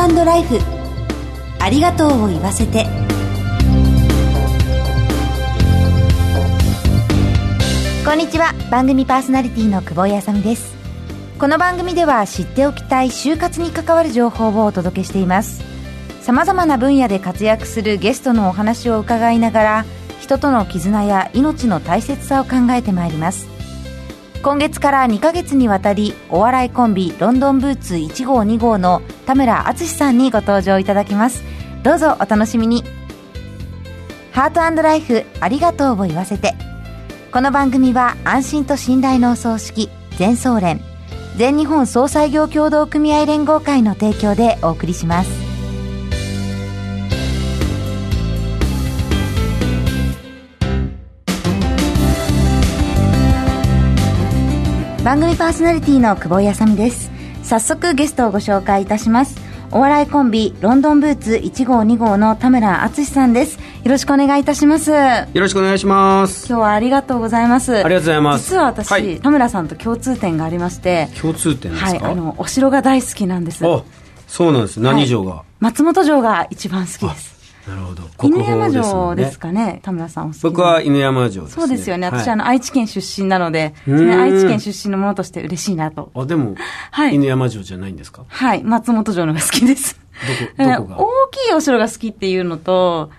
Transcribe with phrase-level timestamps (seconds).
[0.00, 0.58] ートライフ。
[1.60, 2.86] ありがとうを言わせて。
[8.04, 8.52] こんにちは。
[8.70, 10.74] 番組パーソナリティの久保井あさみです。
[11.38, 15.62] この番組では知っておきたい就活に関わる情報をお届けしています。
[16.20, 19.84] さまざまな分野で活躍するゲストのお話を伺いながら
[20.20, 23.53] 人との絆や命の大切さを考えてまいります。
[24.44, 31.42] 今月から2ヶ月にわたりお笑いコンビロンドンブーツ1号2号の田村淳さんにご登場いただきます。
[31.82, 32.84] どうぞお楽しみに。
[34.32, 36.54] ハートライフありがとうを言わせて。
[37.32, 40.82] この番組は安心と信頼のお葬式全総連
[41.38, 45.43] 全日本総裁業協同組合連合会の提供でお送りします。
[55.04, 57.10] 番組パーソナリティの久保井あさみです。
[57.42, 59.36] 早速ゲストをご紹介いたします。
[59.70, 63.58] お笑いコンビロンドンブーツ1号2号の田村淳さんです。
[63.58, 64.90] よろしくお願いいたします。
[64.90, 64.96] よ
[65.34, 66.48] ろしくお願いします。
[66.48, 67.74] 今日はありがとうございます。
[67.74, 68.44] ありがとうございます。
[68.48, 71.10] 実は私、はい、田村さんと共通点がありまして。
[71.20, 71.90] 共通点ですか？
[71.90, 73.62] はいあのお城が大好きなんです。
[73.66, 73.82] あ
[74.26, 74.80] そうなんです。
[74.80, 77.33] 何城が、はい、松本城が一番好きです
[77.66, 78.02] なるほど。
[78.22, 82.06] 犬山城ですかね、田村さん僕は犬山城です、ね、そうですよね。
[82.06, 86.10] 私、あの、愛知県出身なので、愛知県出身のものとして嬉しいなと。
[86.14, 86.54] あ、でも、
[86.90, 88.24] はい、犬山城じゃないんですか？
[88.28, 89.98] はい、松本城のが好きです。
[90.58, 91.00] どこ、 どこが？
[91.00, 93.10] 大きいお城が好きっていうのと、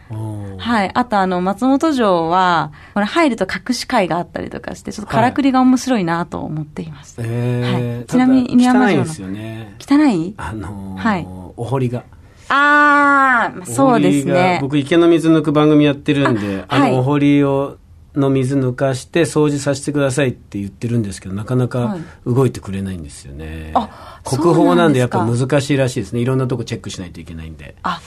[0.58, 0.92] はい。
[0.94, 7.20] あと、あの、松本城は、これ入ると隠し会があったりとかして、ちょっとからくりが面白いなと思っています。
[7.20, 9.02] はい、はい、ちなみに、犬山城の。
[9.02, 9.08] 汚い？
[9.08, 9.76] ですよね。
[9.80, 10.34] 汚い？
[10.38, 11.28] あのー、はい。
[11.58, 12.04] お堀が。
[12.50, 14.60] ああ、そうですね。
[14.62, 17.78] 僕、池の水抜く番組やってるんで、あ,、の、お堀を、
[18.16, 23.72] の水抜かして掃除させてくださいって言ってるんですけど、なかなか動いてくれないんですよね。
[23.74, 26.22] はい、国宝なんでやっぱ難しいらしいですね。
[26.22, 27.76] いろんなとこチェックしないといけないんで。
[27.84, 28.02] あ、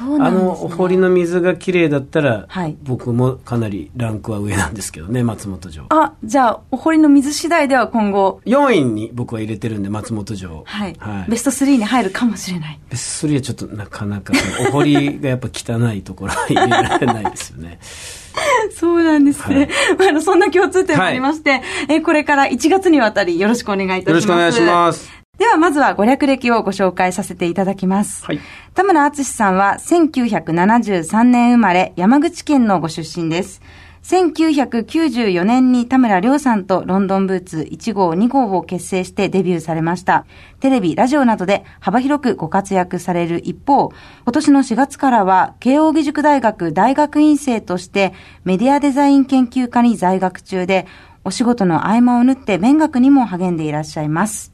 [0.00, 5.86] あの、お堀の水がきれいだったら、はい、僕もかなりランクは上なんですけどね、松本城。
[5.90, 8.40] あ、じゃあ、お堀の水次第では今後。
[8.46, 10.62] 4位に僕は入れてるんで、松本城。
[10.64, 10.96] はい。
[10.98, 12.78] はい、ベスト3に入るかもしれない。
[12.88, 14.32] ベスト3はちょっとなかなか、
[14.68, 17.78] お堀がやっぱ汚いところは入れられないですよね。
[18.74, 19.68] そうなんですね。
[19.98, 24.08] はい、 あの、そんな共通点もありまして、はい、えこれから1月にわたりよろしくお願いいたします。
[24.08, 25.21] よろしくお願いします。
[25.42, 28.24] ではまずはご略歴をご紹介させていただきます。
[28.24, 28.38] はい、
[28.74, 33.60] 田村敦さんは1973年生まれ山口県のご出身です。
[34.04, 40.26] 1994年に田村亮さんとロンドンブーツ1号2号を結成してデビューされました。
[40.60, 43.92] テレビ、ラジオなどで幅広くご活躍される一方、
[44.24, 48.12] 今年の4月からは慶応義塾大学大学院生として
[48.44, 50.86] メディアデザイン研究科に在学中で、
[51.24, 54.52] お仕事の合間を縫って勉学にも励んでいらっしゃいます。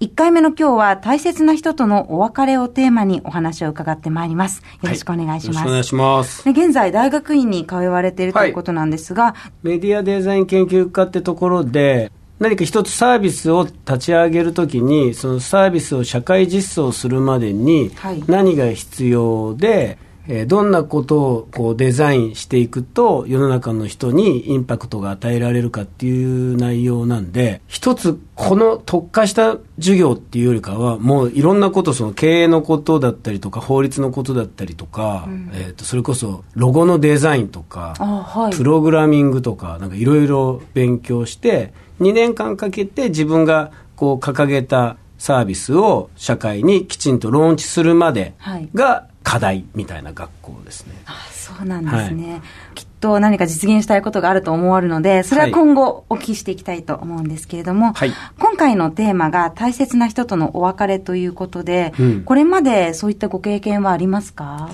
[0.00, 4.62] 1回目の今日は大切な人とのお別れをテーマにお話を伺ってまいります。
[4.82, 5.56] よろしくお願いします。
[5.58, 6.48] はい、よろしくお願いします。
[6.48, 17.90] 現在大学院に通われているということなんですが、はい、メディアデザイン研究科ってところで、何か一つサービスを立ち上げるときに、そのサービスを社会実装するまでに
[18.26, 19.98] 何が必要で、はい
[20.32, 48.34] えー、どんなことをこうデザインしていくと世の中の人にインパクトが与えられるかっていう内容なんで、一つこの特化した授業っていうよりかは、もういろんなこと、その経営のことだったりとか、法律のことだったりとか、うん、えっ、と、それこそロゴのデザインとか、はい、プログラミングとか、なんかいろいろ勉強して、2年間かけて自分がこう掲げたサービスを社会にきちんとローンチするまで
[48.74, 49.10] が、はい。
[49.22, 50.94] 課題みたいな学校ですね。
[51.04, 52.40] あそうなんですね、はい、
[52.74, 64.70] きっと何か実現したいことがあると思われるので、それは今後お聞きしていきたいと思うんですけれども、はい、今回のテーマが大切な人とのお別れということで、うん、これまでそういったご経験はありますか？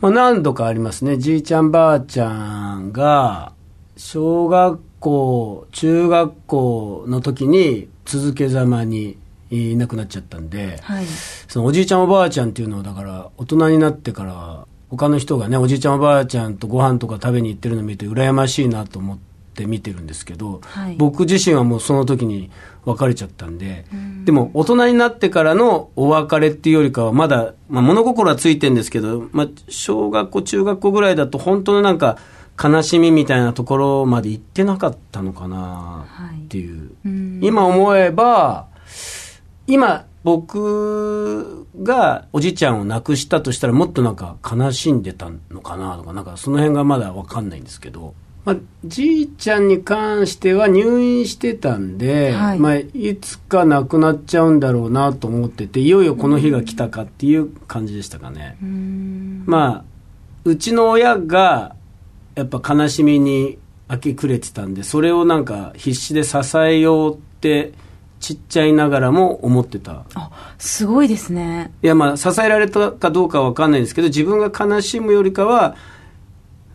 [0.00, 1.18] まあ、何度かありますね。
[1.18, 3.52] じいちゃんばあちゃんが、
[3.98, 9.18] 小学校、中学校の時に続けざまに
[9.50, 11.06] いなくなっちゃったんで、はい、
[11.48, 19.18] そのおじいちゃんおばあちゃんっていうのはだから大人になってから他の人がねおじいちゃんおばあちゃんとご飯とか食べに行ってるのを見て羨ましいなと思っ
[19.54, 22.50] て見てるんですけど、はい、僕自身はもうその時に
[22.84, 24.24] 別れちゃったんで、ん。
[24.24, 32.18] でも大人になってからのお別れっていうよりかはまだ、まあ、物心はついてるんですけど、まあ、小学校中学校ぐらいだと本当のなんか
[32.62, 36.06] 悲しみみたいなところまで行ってなかったのかな
[36.44, 37.10] っていう、は
[37.42, 38.68] い、今思えば
[39.66, 48.14] 今、僕がおじいちゃんを亡くしたとしたらもっとなんか悲しんでたのかなとか、なんかその辺がまだわかんないんですけど、
[48.44, 58.56] まあ、じいちゃんに関しては入院してたんで、はい、まあ、いつか亡くなっちゃうんだろうなと思ってていよいよこの日が来たかっていう感じでしたかね。
[59.46, 59.84] まあ
[60.44, 61.74] うちの親が
[62.36, 63.58] やっぱ悲しみに
[63.90, 67.72] 明け暮れてたんでそれをなんか必死で支えようって
[68.26, 70.04] ちっちゃいながらも思ってた。
[70.14, 71.72] あすごいですね。
[71.80, 75.76] いやまあ支えられたかどうかは分かんないんですけど自分が悲しむよりかは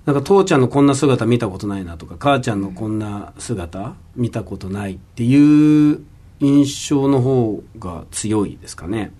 [0.06, 6.00] なんか父ちゃんのこんな姿見たことないなとか母ちゃんのこんな姿見たことないっていう
[6.40, 9.12] 印象の方が強いですかね。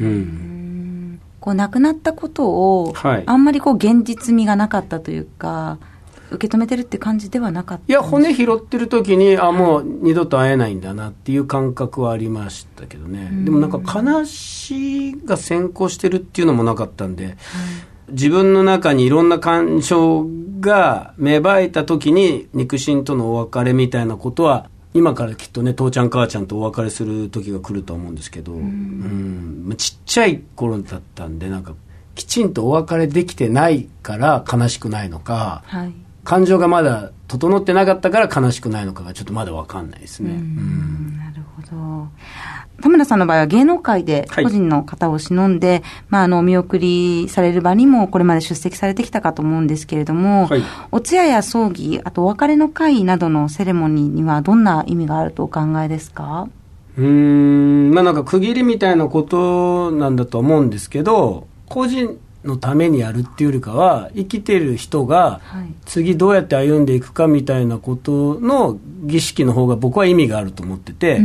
[0.00, 1.20] うん、うん。
[1.40, 2.48] こう亡くなったこと
[2.82, 5.78] を、はい、あんまりこう現実味がなかったというか
[6.30, 17.36] 受け止めてるって感じではなかったいや骨拾ってる時にあもう二度と会えないんだなっていう感覚はありましたけどね、でもなんか悲しが先行してるっていうのもなかったんで、はい
[18.10, 20.26] 自分の中にいろんな感情
[20.60, 29.76] が芽生えた時に肉親とのお別れみたいなことは今からきっとね父ちゃん母ちゃんとお別れする時が来ると思うんですけど、うん、うん。
[29.76, 31.74] ちっちゃい頃だったんでなんか
[32.16, 35.94] きちんとお別れできてないから悲しくないのか、はい、
[36.30, 40.30] 感情がまだ整ってなかったから悲しくないのかがちょっとまだ分かんないですね。
[40.30, 42.06] うん、なるほど。
[42.80, 50.62] 田村さんの場合は芸能界で個人の方を忍んで、はい、まあ、あの、お見送りされる場にもこれまで出席されてきたかと思うんですけれども、はい、
[50.92, 56.48] お通夜や葬儀、あとお別れの会などのセレモニーにはどんな意味があるとお考えですか？
[56.96, 65.40] うん、まあなんか区切りみたいなことなんだと思うんですけど、個人のためにやるっていうよりかは、生きてる人が
[65.84, 71.20] 次どうやって歩んでいくかみたいなことの儀式の方が僕は意味があると思ってて、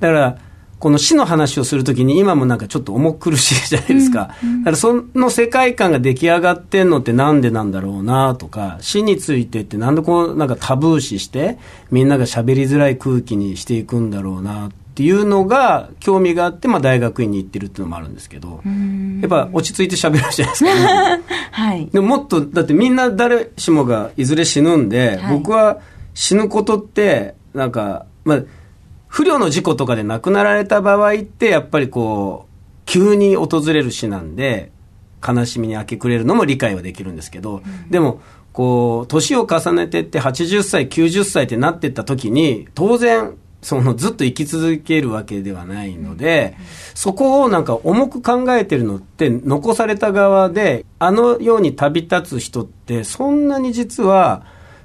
[0.00, 0.38] だから、
[0.78, 4.34] この死の話をするときに今もなんかちょっと重苦しいじゃないですか。
[4.44, 11.58] うんうん、だからその世界観が出来上がってんのってなんでなんだろうなとか、死についてってなんでこうなんかタブー視して
[11.90, 18.62] みんなが喋りづらい空気にしていくんだろうなっていうのが興味があって、まあ大学院に行ってるっていうのもあるんですけど、
[19.20, 21.86] やっぱ落ち着いて喋るじゃないですか、ね、はい。
[21.92, 25.78] でももっと、だってみんな誰しもがいずれ死ぬんで、はい、僕は
[26.14, 28.42] 死ぬことって、なんか、まあ、
[29.08, 34.72] 不慮の事故とかで亡くなられた場合って、やっぱりこう、急に訪れる死なんで、
[35.26, 38.20] 悲しみに明け暮れるのも理解はできるんですけど、うん、でも、
[38.52, 46.64] こう、年を重ねてって80歳、90歳ってなってった時に、当然、そのずっと生き続けるわけではないので、うん、
[46.94, 54.44] そこをなんか重く考えてるのって残された側で、あのように旅立つ人ってそんなに実は、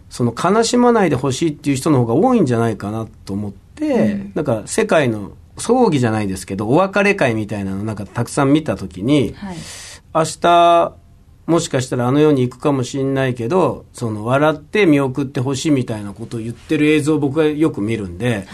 [0.09, 9.57] その悲しまないでほしいっていう人の方が多いんじゃないかなと思って、うん、なんか世界の葬儀じゃないですけど、お別れ会みたいなのなんかたくさん見たときに、はい、
[10.13, 10.95] 明日、
[11.51, 18.45] もしかしたらあの世に行くかもしれないけど、その笑って見送ってほしいみたいなことを言ってる映像を僕はよく見るんで、はい、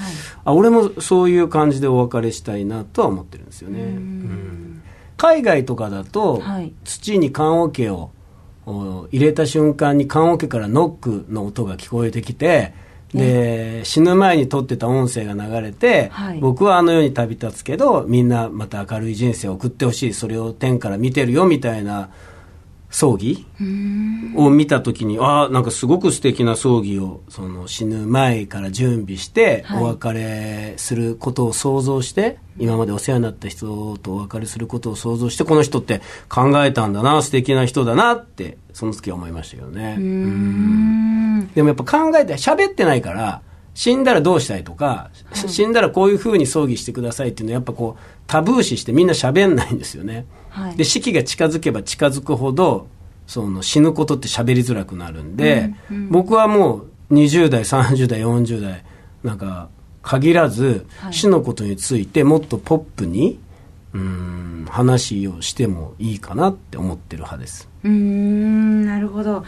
[0.45, 3.81] あ俺もそういう感じでお別れしたいなとは思ってるんですよね。
[3.81, 4.81] うん、
[5.15, 8.09] 海外とかだと、はい、土に棺桶を
[8.65, 12.73] 入れた瞬間に棺桶からノックの音が聞こえてきて、
[13.13, 22.09] で、死ぬ前に撮ってた音声が流れて、はい、僕はあの世に旅立つけど、みんなまた明るい人生を送ってほしい、それを天から見てるよみたいな
[22.89, 23.45] 葬儀
[24.35, 39.97] を見た時に、ああ、なんかすごく素敵な葬儀をその死ぬ前から準備して、お別れすることを想像して、今までお世話になった人とお別れすることを想像して、この人って考えたんだな、素敵な人だなって、その時は思いましたけどね。
[41.53, 43.41] でもやっぱ考えて、喋ってないから、
[43.77, 50.25] 死んだらどうしたいとか、死んだらこういうふうに葬儀してくださいっていうのはやっぱこう、タブー視してみんな喋んないんですよね。
[50.49, 52.87] はい、で、死期が近づけば近づくほど、
[53.27, 58.83] その死ぬことって喋りづらくなるんで、うんうん、僕はもう20代、30代、40代、
[59.23, 59.69] なんか、
[60.01, 63.39] 限らず、死のことについてもっとポップに、
[63.93, 67.69] うん、話をしてもいいかなって思ってる派です。
[67.83, 69.43] うん、なるほど。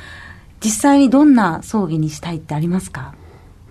[0.63, 3.15] 実際にどんな葬儀にしたいってありますか？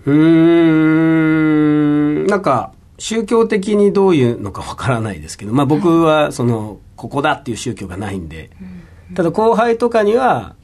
[0.05, 1.77] うん、
[2.27, 8.49] なんか、宗教的にどういうのかわからないですけど、まあ僕はその、ここだっていう宗教がないんで、
[9.15, 10.55] ただ後輩とかには、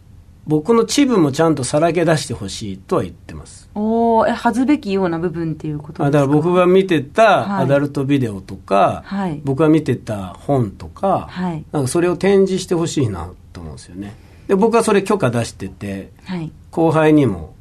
[0.48, 3.68] 僕のチブもちゃんとさらけ出してほしいとは言ってます。
[3.74, 6.12] おお、え、恥ずべきような部分っていうことですか？
[6.12, 14.14] だから僕が見てたアダルトビデオとか、はい、僕が見てた本とか、はい、なんかそれを展示してほしいなと思うんですよね。
[14.48, 17.55] で、僕はそれ許可出してて、はい、後輩にも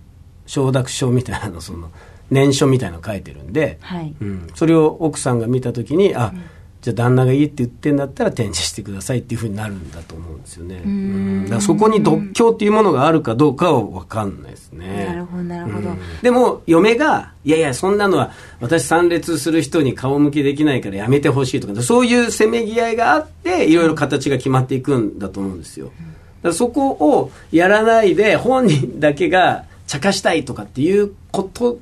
[0.46, 1.90] 承諾書みたいなの、その、
[2.30, 6.42] 念書みたいなの書いてるんで、はいうん、それを奥さんが見たときに、あ、うん
[6.84, 10.82] じゃあ旦那がいいって言ってんだったら展示してくださいっていうふうになるんだと思うんですよね。
[10.84, 15.06] うんだからそこに独協っていうものがあるかどうかは分かんないですね。
[15.06, 15.88] なるほど、なるほど。
[16.20, 25.90] でも、嫁が、いやいや、そんなのは私参列する人に顔向けできないからやめてほしいとか、そういうせめぎ合いがあって、いろいろ形が決まっていくんだと思うんですよ。
[26.42, 31.78] だそこをやらないで、本人だけが茶化したいとかっていうこと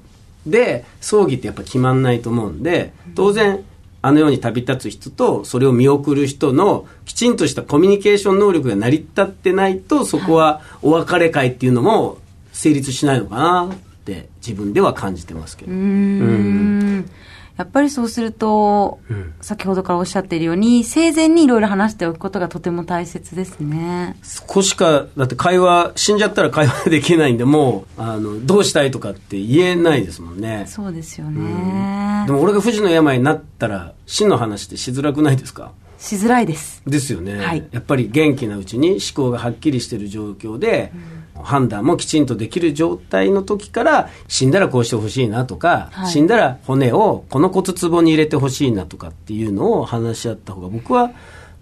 [0.47, 3.64] で、葬儀ってやっぱ決まんないと思うんで、当然、
[4.04, 12.19] あのように旅立つ人とそれを見送る人のきちんとしたコミュニケーション能力が成り立ってないとそこはお別れ会っていうのも
[12.52, 15.71] 成立しないのかなって自分では感じてますけど。
[15.71, 17.11] うん
[17.56, 24.16] やっぱりそうすると、うん、先ほどからおっしゃっているように、生前にいろいろ話しておくことがとても大切ですね。
[24.23, 30.64] そこしか、だって会話、死んじゃったら会話できないんで、もう、あの、どうしたいとかって言えないですもんね。
[30.66, 31.40] そうですよね。
[31.40, 35.73] うん、でも俺が不治の病になったら、死の話ってしづらくないですか？
[35.99, 36.82] しづらいです。
[36.87, 37.37] ですよね。
[37.37, 37.68] はい。
[37.71, 51.13] やっぱり元気なうちに思考がはっきりしている状況で、うん判断もきちんとできる状態の時から死んだらこうしてほしいなとか、はい、死んだら骨をこの骨壺に入れてほしいなとかっていうのを話し合った方が僕は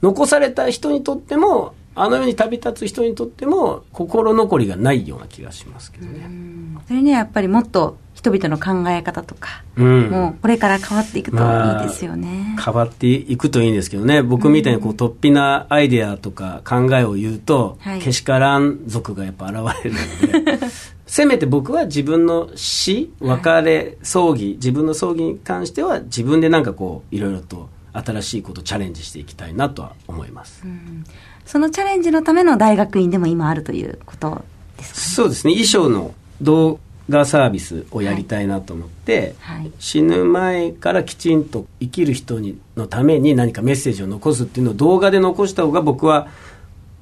[0.02, 6.30] 残された人にとってもあの世に旅立つ人にとっても心残りがないような気がしますけどね。
[6.86, 14.22] それにはやっぱりもっと人々の考え方とか、うん、もうこれから変わっていくといいですよね、まあ、変わっていくといいんですけどね。
[14.22, 19.96] 僕みたいにこう突飛なアイデアとか考えを言うと、はい、けしからん族がやっぱ現れる
[20.44, 20.66] ので
[21.06, 31.04] せめて僕は自分の死別れ葬儀自分の葬儀に関しては自分でなんかこういろいろと新しいことチャレンジしていきたいなとは思います、うん、
[31.46, 34.44] そのチャレンジのための大学院でも今あるということ
[34.76, 35.54] ですか、ね、そうですね。
[35.54, 36.78] 衣装の動
[37.10, 39.60] 画サービスをやりたいなと思って、はい。
[39.60, 46.28] はい、死ぬ前からきちんと生きる人にのために何かメッセージを残すっていうのを動画で残した方が僕は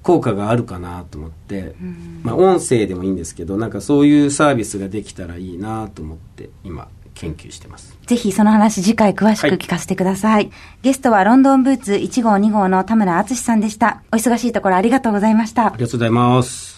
[0.03, 1.75] 効果があるかなと思って、
[2.23, 7.99] まあ、音声でもいいんですけどなんかそういうサービスができたらいいなと思って今研究してます。
[8.07, 10.50] ぜひその話次回詳しく聞かせてください、はい、
[10.83, 14.03] ゲストはロンドンブーツ1号2号の田村敦さんでした。
[14.12, 15.67] お忙しいところありがとうございました。
[15.67, 16.78] ありがとうございます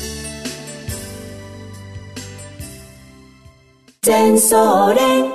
[4.03, 5.25] 全総連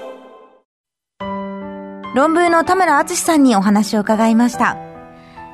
[2.17, 4.77] 論文の田村敦さんにお話を伺いました。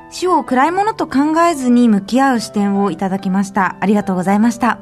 [0.09, 3.77] 死を暗いものと考えずに向き合う視点をいただきました。
[3.81, 4.79] ありがとうございました。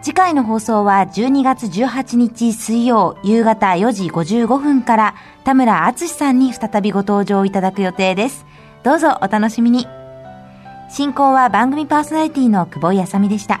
[0.00, 8.46] 次回の放送は12月18日水曜夕方4時55分から田村敦さんに再びご登場いただく予定です。
[8.84, 9.86] どうぞお楽しみに。
[10.88, 13.60] 進行は番組パーソナリティの久保井あさみでした。